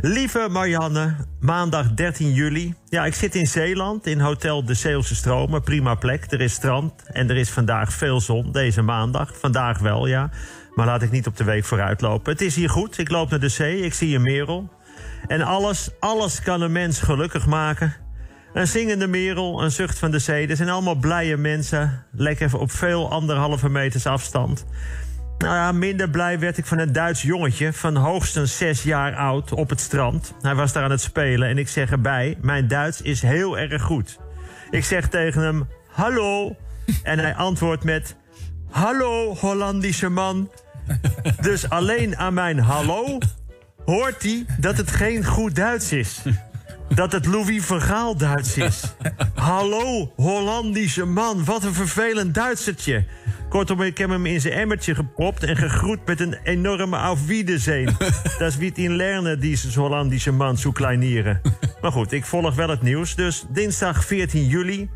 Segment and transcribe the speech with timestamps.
[0.00, 2.74] Lieve Marianne, maandag 13 juli.
[2.88, 5.62] Ja, ik zit in Zeeland, in Hotel de Zeelse Stromen.
[5.62, 9.38] Prima plek, er is strand en er is vandaag veel zon, deze maandag.
[9.38, 10.30] Vandaag wel, ja.
[10.74, 12.32] Maar laat ik niet op de week vooruit lopen.
[12.32, 14.70] Het is hier goed, ik loop naar de zee, ik zie een merel.
[15.26, 17.94] En alles, alles kan een mens gelukkig maken.
[18.52, 20.48] Een zingende merel, een zucht van de zee.
[20.48, 22.04] Er zijn allemaal blije mensen.
[22.12, 24.66] Lekker op veel anderhalve meters afstand.
[25.38, 29.52] Nou ja, minder blij werd ik van een Duits jongetje van hoogstens zes jaar oud
[29.52, 30.34] op het strand.
[30.40, 33.82] Hij was daar aan het spelen en ik zeg erbij: Mijn Duits is heel erg
[33.82, 34.18] goed.
[34.70, 36.56] Ik zeg tegen hem: Hallo.
[37.02, 38.16] En hij antwoordt met:
[38.70, 40.50] Hallo, Hollandische man.
[41.40, 43.18] Dus alleen aan mijn hallo
[43.84, 46.22] hoort hij dat het geen goed Duits is.
[46.94, 48.82] Dat het Louis Vergaal Duits is.
[49.34, 51.44] Hallo, Hollandische man.
[51.44, 53.04] Wat een vervelend Duitsertje.
[53.48, 57.96] Kortom, ik heb hem in zijn emmertje gepropt en gegroet met een enorme auf Wiedersehen.
[58.38, 61.40] Dat is wie het in Lerne, deze Hollandische man, zo kleinieren.
[61.80, 63.14] Maar goed, ik volg wel het nieuws.
[63.14, 64.90] Dus dinsdag 14 juli.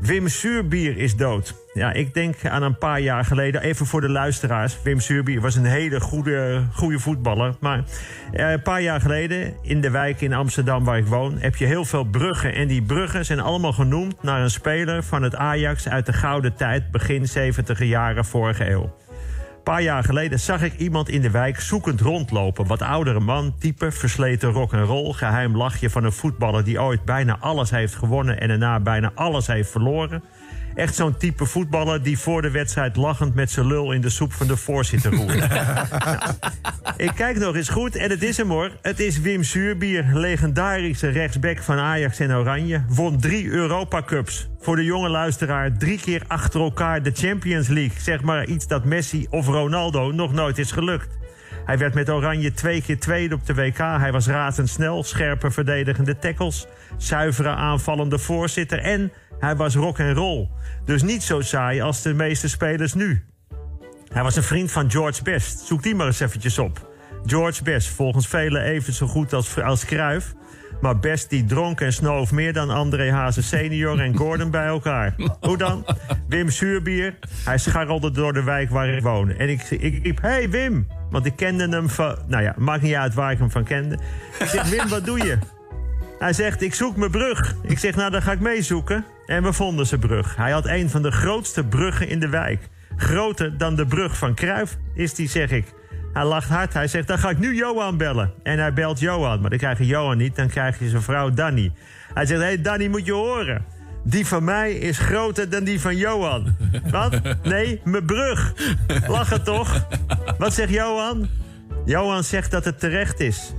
[0.00, 1.54] Wim Suurbier is dood.
[1.74, 4.82] Ja, ik denk aan een paar jaar geleden, even voor de luisteraars.
[4.82, 7.54] Wim Suurbier was een hele goede, goede voetballer.
[7.60, 7.84] Maar
[8.32, 11.36] eh, een paar jaar geleden, in de wijk in Amsterdam waar ik woon...
[11.38, 12.54] heb je heel veel bruggen.
[12.54, 15.88] En die bruggen zijn allemaal genoemd naar een speler van het Ajax...
[15.88, 18.94] uit de gouden tijd, begin 70 jaren vorige eeuw.
[19.68, 22.66] Paar jaar geleden zag ik iemand in de wijk zoekend rondlopen.
[22.66, 27.04] Wat oudere man, type, versleten rock en roll, geheim lachje van een voetballer die ooit
[27.04, 30.22] bijna alles heeft gewonnen en daarna bijna alles heeft verloren.
[30.78, 34.32] Echt zo'n type voetballer die voor de wedstrijd lachend met zijn lul in de soep
[34.32, 35.44] van de voorzitter roert.
[37.06, 38.70] ik kijk nog eens goed en het is hem hoor.
[38.82, 42.84] Het is Wim Suurbier, legendarische rechtsback van Ajax en Oranje.
[42.88, 44.48] Won drie Europa Cups.
[44.60, 48.00] Voor de jonge luisteraar drie keer achter elkaar de Champions League.
[48.00, 51.18] Zeg maar iets dat Messi of Ronaldo nog nooit is gelukt.
[51.64, 53.78] Hij werd met Oranje twee keer tweede op de WK.
[53.78, 60.48] Hij was razendsnel, scherpe verdedigende tackles, zuivere aanvallende voorzitter en hij was rock en roll.
[60.84, 63.24] Dus niet zo saai als de meeste spelers nu.
[64.12, 65.58] Hij was een vriend van George Best.
[65.58, 66.88] Zoek die maar eens eventjes op.
[67.26, 70.34] George Best, volgens velen even zo goed als, als Cruijff.
[70.80, 75.14] Maar Best die dronk en snoof meer dan André Hazen senior en Gordon bij elkaar.
[75.40, 75.86] Hoe dan?
[76.28, 77.18] Wim Suurbier.
[77.44, 79.30] Hij scharrelde door de wijk waar ik woon.
[79.30, 80.86] En ik, ik riep, hey Wim.
[81.10, 82.16] Want ik kende hem van...
[82.26, 83.98] Nou ja, maakt niet uit waar ik hem van kende.
[84.38, 85.38] Ik zeg, Wim, wat doe je?
[86.18, 87.54] Hij zegt, ik zoek mijn brug.
[87.62, 89.04] Ik zeg, nou, dan ga ik meezoeken.
[89.28, 90.36] En we vonden zijn brug.
[90.36, 92.68] Hij had een van de grootste bruggen in de wijk.
[92.96, 95.74] Groter dan de brug van Kruif is die, zeg ik.
[96.12, 96.72] Hij lacht hard.
[96.72, 98.32] Hij zegt, dan ga ik nu Johan bellen.
[98.42, 99.40] En hij belt Johan.
[99.40, 100.36] Maar dan krijg je Johan niet.
[100.36, 101.72] Dan krijg je zijn vrouw Danny.
[102.14, 103.64] Hij zegt, hé hey, Danny, moet je horen.
[104.04, 106.56] Die van mij is groter dan die van Johan.
[106.90, 107.20] Wat?
[107.42, 108.54] Nee, mijn brug.
[109.06, 109.86] Lachen toch?
[110.38, 111.28] Wat zegt Johan?
[111.84, 113.52] Johan zegt dat het terecht is.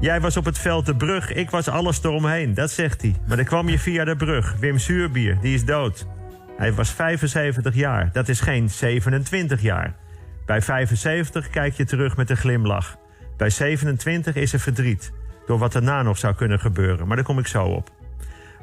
[0.00, 2.54] Jij was op het veld de brug, ik was alles eromheen.
[2.54, 3.14] Dat zegt hij.
[3.26, 4.56] Maar dan kwam je via de brug.
[4.60, 6.06] Wim Suurbier, die is dood.
[6.56, 8.10] Hij was 75 jaar.
[8.12, 9.94] Dat is geen 27 jaar.
[10.46, 12.96] Bij 75 kijk je terug met een glimlach.
[13.36, 15.12] Bij 27 is er verdriet.
[15.46, 17.06] Door wat daarna nog zou kunnen gebeuren.
[17.06, 17.90] Maar daar kom ik zo op.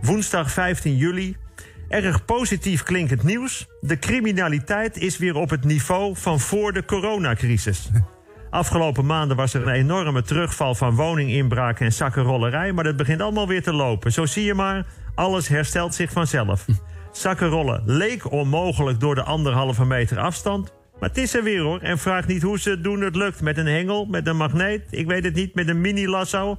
[0.00, 1.36] Woensdag 15 juli.
[1.88, 3.66] Erg positief klinkend nieuws.
[3.80, 7.90] De criminaliteit is weer op het niveau van voor de coronacrisis.
[8.54, 12.72] Afgelopen maanden was er een enorme terugval van woninginbraak en zakkenrollerij.
[12.72, 14.12] Maar dat begint allemaal weer te lopen.
[14.12, 16.64] Zo zie je maar, alles herstelt zich vanzelf.
[17.12, 20.72] Zakkenrollen leek onmogelijk door de anderhalve meter afstand.
[21.00, 21.80] Maar het is er weer hoor.
[21.80, 23.00] En vraag niet hoe ze het doen.
[23.00, 24.82] Het lukt met een hengel, met een magneet.
[24.90, 26.56] Ik weet het niet, met een mini-lasso.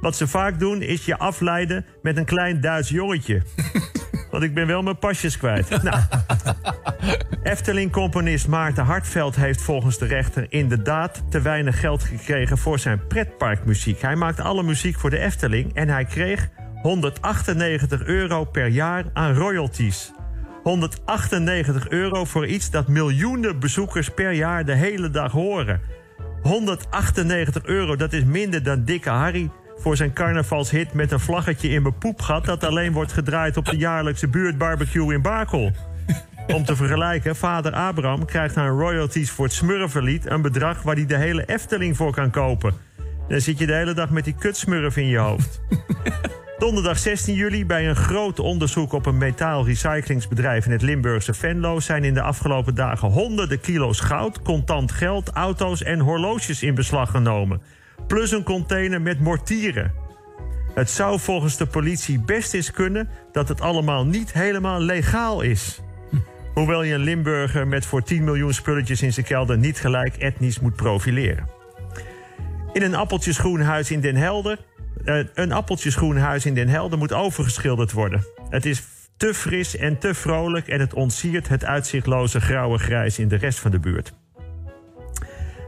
[0.00, 3.42] Wat ze vaak doen is je afleiden met een klein Duits jongetje.
[4.30, 5.68] Want ik ben wel mijn pasjes kwijt.
[5.82, 6.00] Nou,
[7.42, 14.00] Efteling-componist Maarten Hartveld heeft volgens de rechter inderdaad te weinig geld gekregen voor zijn pretparkmuziek.
[14.00, 16.48] Hij maakt alle muziek voor de Efteling en hij kreeg
[16.82, 20.12] 198 euro per jaar aan royalties.
[20.62, 25.80] 198 euro voor iets dat miljoenen bezoekers per jaar de hele dag horen.
[26.42, 31.82] 198 euro, dat is minder dan Dikke Harry voor zijn carnavalshit met een vlaggetje in
[31.82, 32.44] mijn poepgat...
[32.44, 35.72] dat alleen wordt gedraaid op de jaarlijkse buurtbarbecue in Bakel.
[36.54, 40.30] Om te vergelijken, vader Abraham krijgt aan royalties voor het Smurfenlied...
[40.30, 42.74] een bedrag waar hij de hele Efteling voor kan kopen.
[43.28, 45.60] Dan zit je de hele dag met die kutsmurf in je hoofd.
[46.58, 52.04] Donderdag 16 juli bij een groot onderzoek op een metaalrecyclingsbedrijf in het Limburgse Venlo zijn
[52.04, 57.62] in de afgelopen dagen honderden kilo's goud, contant geld, auto's en horloges in beslag genomen.
[58.06, 59.92] Plus een container met mortieren.
[60.74, 65.80] Het zou volgens de politie best eens kunnen dat het allemaal niet helemaal legaal is.
[66.56, 70.60] Hoewel je een Limburger met voor 10 miljoen spulletjes in zijn kelder niet gelijk etnisch
[70.60, 71.48] moet profileren.
[72.72, 74.58] In een appeltjesgroen huis in Den Helder.
[75.04, 78.26] Uh, een appeltjesgroen huis in Den Helder moet overgeschilderd worden.
[78.48, 78.82] Het is
[79.16, 83.58] te fris en te vrolijk en het ontsiert het uitzichtloze grauwe grijs in de rest
[83.58, 84.12] van de buurt.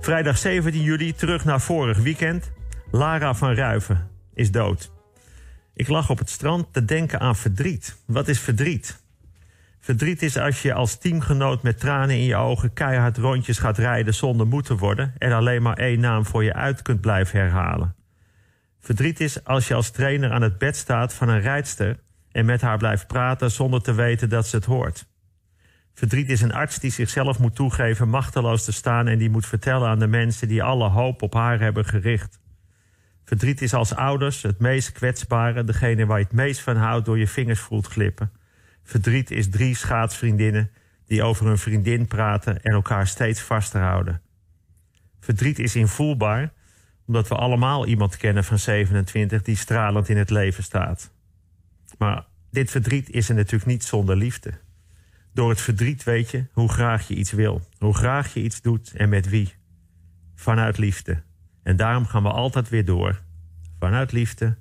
[0.00, 2.50] Vrijdag 17 juli, terug naar vorig weekend.
[2.90, 4.92] Lara van Ruiven is dood.
[5.74, 7.96] Ik lag op het strand te denken aan verdriet.
[8.06, 9.02] Wat is verdriet?
[9.84, 14.14] Verdriet is als je als teamgenoot met tranen in je ogen keihard rondjes gaat rijden
[14.14, 17.94] zonder moe te worden en alleen maar één naam voor je uit kunt blijven herhalen.
[18.80, 21.98] Verdriet is als je als trainer aan het bed staat van een rijdster
[22.32, 25.06] en met haar blijft praten zonder te weten dat ze het hoort.
[25.94, 29.88] Verdriet is een arts die zichzelf moet toegeven machteloos te staan en die moet vertellen
[29.88, 32.40] aan de mensen die alle hoop op haar hebben gericht.
[33.24, 37.18] Verdriet is als ouders het meest kwetsbare, degene waar je het meest van houdt door
[37.18, 38.42] je vingers voelt glippen.
[38.84, 40.70] Verdriet is drie schaatsvriendinnen
[41.06, 44.20] die over hun vriendin praten en elkaar steeds vasthouden.
[45.20, 46.52] Verdriet is invoelbaar,
[47.06, 51.12] omdat we allemaal iemand kennen van 27 die stralend in het leven staat.
[51.98, 54.52] Maar dit verdriet is er natuurlijk niet zonder liefde.
[55.32, 58.94] Door het verdriet weet je hoe graag je iets wil, hoe graag je iets doet
[58.94, 59.54] en met wie.
[60.34, 61.22] Vanuit liefde.
[61.62, 63.22] En daarom gaan we altijd weer door.
[63.78, 64.56] Vanuit liefde.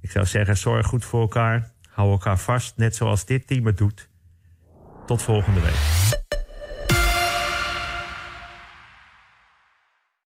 [0.00, 1.71] Ik zou zeggen, zorg goed voor elkaar.
[1.92, 4.08] Hou elkaar vast, net zoals dit team het doet.
[5.06, 6.01] Tot volgende week.